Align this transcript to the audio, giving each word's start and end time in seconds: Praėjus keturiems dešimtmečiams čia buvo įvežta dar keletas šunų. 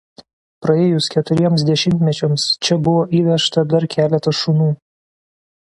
Praėjus 0.65 1.09
keturiems 1.15 1.65
dešimtmečiams 1.67 2.47
čia 2.67 2.79
buvo 2.89 3.05
įvežta 3.21 3.67
dar 3.75 3.89
keletas 3.97 4.43
šunų. 4.43 4.75